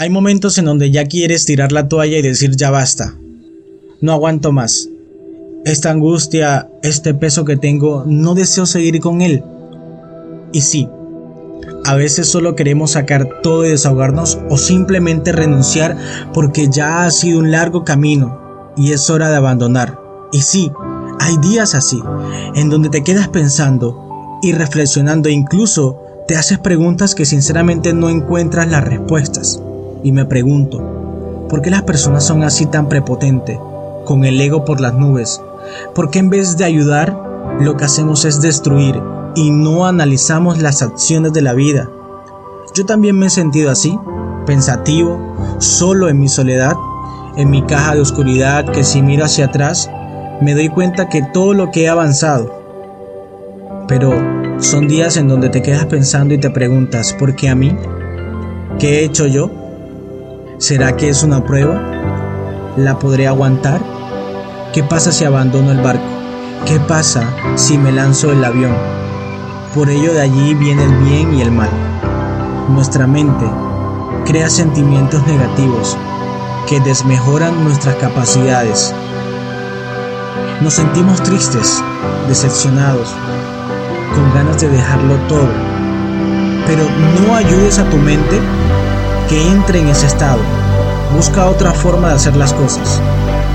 Hay 0.00 0.08
momentos 0.08 0.56
en 0.56 0.64
donde 0.64 0.90
ya 0.90 1.04
quieres 1.04 1.44
tirar 1.44 1.72
la 1.72 1.86
toalla 1.86 2.16
y 2.16 2.22
decir 2.22 2.56
ya 2.56 2.70
basta. 2.70 3.16
No 4.00 4.12
aguanto 4.12 4.50
más. 4.50 4.88
Esta 5.66 5.90
angustia, 5.90 6.70
este 6.82 7.12
peso 7.12 7.44
que 7.44 7.58
tengo, 7.58 8.04
no 8.06 8.34
deseo 8.34 8.64
seguir 8.64 8.98
con 9.00 9.20
él. 9.20 9.44
Y 10.54 10.62
sí, 10.62 10.88
a 11.84 11.96
veces 11.96 12.28
solo 12.28 12.56
queremos 12.56 12.92
sacar 12.92 13.42
todo 13.42 13.66
y 13.66 13.68
desahogarnos 13.68 14.38
o 14.48 14.56
simplemente 14.56 15.32
renunciar 15.32 15.98
porque 16.32 16.70
ya 16.70 17.04
ha 17.04 17.10
sido 17.10 17.38
un 17.38 17.50
largo 17.50 17.84
camino 17.84 18.72
y 18.78 18.92
es 18.92 19.10
hora 19.10 19.28
de 19.28 19.36
abandonar. 19.36 20.00
Y 20.32 20.40
sí, 20.40 20.72
hay 21.18 21.36
días 21.42 21.74
así, 21.74 22.00
en 22.54 22.70
donde 22.70 22.88
te 22.88 23.04
quedas 23.04 23.28
pensando 23.28 24.38
y 24.40 24.52
reflexionando 24.52 25.28
e 25.28 25.32
incluso 25.32 26.00
te 26.26 26.38
haces 26.38 26.58
preguntas 26.58 27.14
que 27.14 27.26
sinceramente 27.26 27.92
no 27.92 28.08
encuentras 28.08 28.66
las 28.70 28.82
respuestas. 28.82 29.60
Y 30.02 30.12
me 30.12 30.24
pregunto, 30.24 31.46
¿por 31.48 31.62
qué 31.62 31.70
las 31.70 31.82
personas 31.82 32.24
son 32.24 32.42
así 32.42 32.66
tan 32.66 32.88
prepotentes, 32.88 33.58
con 34.04 34.24
el 34.24 34.40
ego 34.40 34.64
por 34.64 34.80
las 34.80 34.94
nubes? 34.94 35.42
¿Por 35.94 36.10
qué 36.10 36.20
en 36.20 36.30
vez 36.30 36.56
de 36.56 36.64
ayudar, 36.64 37.16
lo 37.60 37.76
que 37.76 37.84
hacemos 37.84 38.24
es 38.24 38.40
destruir 38.40 39.00
y 39.34 39.50
no 39.50 39.86
analizamos 39.86 40.60
las 40.60 40.82
acciones 40.82 41.32
de 41.32 41.42
la 41.42 41.52
vida? 41.52 41.90
Yo 42.74 42.86
también 42.86 43.18
me 43.18 43.26
he 43.26 43.30
sentido 43.30 43.70
así, 43.70 43.98
pensativo, 44.46 45.18
solo 45.58 46.08
en 46.08 46.18
mi 46.18 46.28
soledad, 46.28 46.74
en 47.36 47.50
mi 47.50 47.62
caja 47.62 47.94
de 47.94 48.00
oscuridad 48.00 48.64
que 48.66 48.84
si 48.84 49.02
miro 49.02 49.24
hacia 49.24 49.46
atrás, 49.46 49.90
me 50.40 50.54
doy 50.54 50.68
cuenta 50.68 51.08
que 51.08 51.22
todo 51.22 51.52
lo 51.52 51.70
que 51.70 51.84
he 51.84 51.88
avanzado. 51.88 52.58
Pero 53.86 54.14
son 54.58 54.88
días 54.88 55.16
en 55.16 55.28
donde 55.28 55.50
te 55.50 55.62
quedas 55.62 55.86
pensando 55.86 56.32
y 56.32 56.38
te 56.38 56.50
preguntas, 56.50 57.12
¿por 57.12 57.34
qué 57.34 57.48
a 57.48 57.54
mí? 57.54 57.76
¿Qué 58.78 59.00
he 59.00 59.04
hecho 59.04 59.26
yo? 59.26 59.50
¿Será 60.60 60.94
que 60.94 61.08
es 61.08 61.22
una 61.22 61.42
prueba? 61.42 61.80
¿La 62.76 62.98
podré 62.98 63.26
aguantar? 63.26 63.80
¿Qué 64.74 64.82
pasa 64.82 65.10
si 65.10 65.24
abandono 65.24 65.72
el 65.72 65.80
barco? 65.80 66.04
¿Qué 66.66 66.78
pasa 66.78 67.24
si 67.54 67.78
me 67.78 67.90
lanzo 67.90 68.30
el 68.30 68.44
avión? 68.44 68.76
Por 69.74 69.88
ello 69.88 70.12
de 70.12 70.20
allí 70.20 70.52
viene 70.52 70.84
el 70.84 70.94
bien 70.98 71.32
y 71.32 71.40
el 71.40 71.50
mal. 71.50 71.70
Nuestra 72.68 73.06
mente 73.06 73.46
crea 74.26 74.50
sentimientos 74.50 75.26
negativos 75.26 75.96
que 76.68 76.78
desmejoran 76.80 77.64
nuestras 77.64 77.94
capacidades. 77.94 78.94
Nos 80.60 80.74
sentimos 80.74 81.22
tristes, 81.22 81.82
decepcionados, 82.28 83.08
con 84.14 84.34
ganas 84.34 84.60
de 84.60 84.68
dejarlo 84.68 85.14
todo. 85.26 85.48
Pero 86.66 86.84
no 87.24 87.34
ayudes 87.34 87.78
a 87.78 87.88
tu 87.88 87.96
mente 87.96 88.38
que 89.30 89.48
entre 89.48 89.78
en 89.78 89.86
ese 89.86 90.08
estado. 90.08 90.40
Busca 91.14 91.48
otra 91.48 91.70
forma 91.70 92.08
de 92.08 92.14
hacer 92.14 92.36
las 92.36 92.52
cosas. 92.52 93.00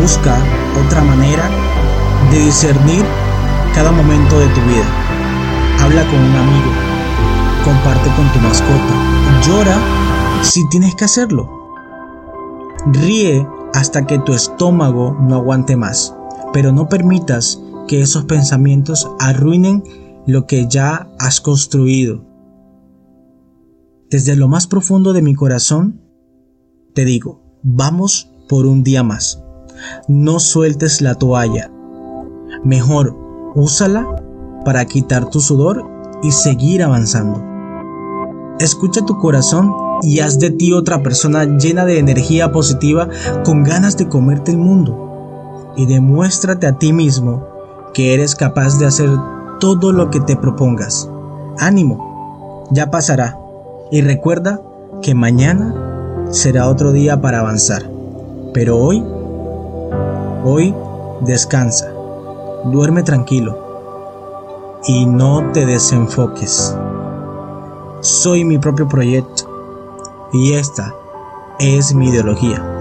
Busca 0.00 0.36
otra 0.84 1.00
manera 1.02 1.48
de 2.32 2.40
discernir 2.40 3.04
cada 3.72 3.92
momento 3.92 4.38
de 4.40 4.48
tu 4.48 4.60
vida. 4.62 4.84
Habla 5.80 6.04
con 6.10 6.18
un 6.18 6.34
amigo. 6.34 6.70
Comparte 7.64 8.10
con 8.16 8.32
tu 8.32 8.40
mascota. 8.40 9.46
Llora 9.46 9.78
si 10.42 10.68
tienes 10.70 10.96
que 10.96 11.04
hacerlo. 11.04 11.48
Ríe 12.86 13.46
hasta 13.72 14.06
que 14.06 14.18
tu 14.18 14.34
estómago 14.34 15.16
no 15.20 15.36
aguante 15.36 15.76
más. 15.76 16.16
Pero 16.52 16.72
no 16.72 16.88
permitas 16.88 17.60
que 17.86 18.00
esos 18.00 18.24
pensamientos 18.24 19.08
arruinen 19.20 19.84
lo 20.26 20.46
que 20.48 20.66
ya 20.66 21.08
has 21.20 21.40
construido 21.40 22.29
desde 24.10 24.34
lo 24.34 24.48
más 24.48 24.66
profundo 24.66 25.12
de 25.12 25.22
mi 25.22 25.34
corazón, 25.34 26.00
te 26.94 27.04
digo, 27.04 27.42
vamos 27.62 28.32
por 28.48 28.66
un 28.66 28.82
día 28.82 29.04
más. 29.04 29.42
No 30.08 30.40
sueltes 30.40 31.00
la 31.00 31.14
toalla. 31.14 31.70
Mejor, 32.64 33.16
úsala 33.54 34.06
para 34.64 34.84
quitar 34.84 35.30
tu 35.30 35.40
sudor 35.40 35.84
y 36.24 36.32
seguir 36.32 36.82
avanzando. 36.82 37.40
Escucha 38.58 39.06
tu 39.06 39.16
corazón 39.16 39.72
y 40.02 40.18
haz 40.20 40.40
de 40.40 40.50
ti 40.50 40.72
otra 40.72 41.02
persona 41.02 41.44
llena 41.44 41.86
de 41.86 41.98
energía 41.98 42.50
positiva 42.50 43.08
con 43.44 43.62
ganas 43.62 43.96
de 43.96 44.08
comerte 44.08 44.50
el 44.50 44.58
mundo. 44.58 45.72
Y 45.76 45.86
demuéstrate 45.86 46.66
a 46.66 46.76
ti 46.76 46.92
mismo 46.92 47.46
que 47.94 48.12
eres 48.12 48.34
capaz 48.34 48.78
de 48.78 48.86
hacer 48.86 49.08
todo 49.60 49.92
lo 49.92 50.10
que 50.10 50.20
te 50.20 50.36
propongas. 50.36 51.08
Ánimo, 51.58 52.66
ya 52.72 52.90
pasará. 52.90 53.39
Y 53.90 54.02
recuerda 54.02 54.60
que 55.02 55.14
mañana 55.14 56.28
será 56.30 56.68
otro 56.68 56.92
día 56.92 57.20
para 57.20 57.40
avanzar. 57.40 57.82
Pero 58.54 58.78
hoy, 58.78 59.04
hoy 60.44 60.74
descansa, 61.22 61.92
duerme 62.66 63.02
tranquilo 63.02 64.80
y 64.86 65.06
no 65.06 65.50
te 65.52 65.66
desenfoques. 65.66 66.76
Soy 68.00 68.44
mi 68.44 68.58
propio 68.58 68.88
proyecto 68.88 69.44
y 70.32 70.52
esta 70.52 70.94
es 71.58 71.94
mi 71.94 72.08
ideología. 72.08 72.79